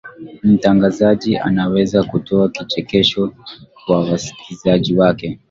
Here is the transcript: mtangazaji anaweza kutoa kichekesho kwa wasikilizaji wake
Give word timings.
mtangazaji 0.43 1.37
anaweza 1.37 2.03
kutoa 2.03 2.49
kichekesho 2.49 3.33
kwa 3.85 4.05
wasikilizaji 4.11 4.95
wake 4.97 5.39